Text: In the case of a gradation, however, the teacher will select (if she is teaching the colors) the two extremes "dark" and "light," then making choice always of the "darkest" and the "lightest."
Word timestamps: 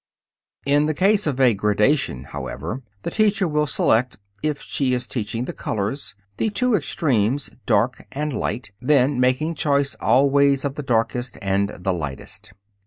In 0.65 0.87
the 0.87 0.95
case 0.95 1.27
of 1.27 1.39
a 1.39 1.53
gradation, 1.53 2.23
however, 2.23 2.81
the 3.03 3.11
teacher 3.11 3.47
will 3.47 3.67
select 3.67 4.17
(if 4.41 4.59
she 4.59 4.95
is 4.95 5.05
teaching 5.05 5.45
the 5.45 5.53
colors) 5.53 6.15
the 6.37 6.49
two 6.49 6.73
extremes 6.73 7.51
"dark" 7.67 8.07
and 8.11 8.33
"light," 8.33 8.71
then 8.81 9.19
making 9.19 9.53
choice 9.53 9.93
always 10.01 10.65
of 10.65 10.73
the 10.73 10.81
"darkest" 10.81 11.37
and 11.39 11.69
the 11.69 11.93
"lightest." 11.93 12.51